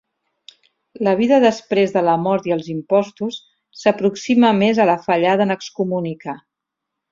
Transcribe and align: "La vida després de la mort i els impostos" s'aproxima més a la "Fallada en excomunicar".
"La 1.07 1.11
vida 1.19 1.37
després 1.43 1.93
de 1.97 2.03
la 2.07 2.15
mort 2.21 2.47
i 2.51 2.55
els 2.57 2.71
impostos" 2.77 3.39
s'aproxima 3.83 4.53
més 4.63 4.81
a 4.87 4.91
la 4.93 4.99
"Fallada 5.07 5.49
en 5.49 5.59
excomunicar". 5.61 6.39